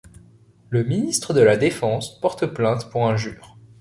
[0.71, 3.59] Le Ministre de la Défense porte plainte pour injures.